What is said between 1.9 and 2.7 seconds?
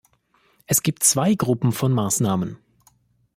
Maßnahmen.